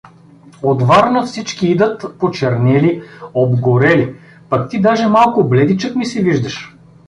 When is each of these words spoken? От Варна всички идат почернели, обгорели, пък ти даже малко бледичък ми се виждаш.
От 0.61 0.81
Варна 0.81 1.25
всички 1.25 1.67
идат 1.67 2.19
почернели, 2.19 3.03
обгорели, 3.33 4.15
пък 4.49 4.69
ти 4.69 4.81
даже 4.81 5.07
малко 5.07 5.43
бледичък 5.47 5.95
ми 5.95 6.05
се 6.05 6.23
виждаш. 6.23 6.75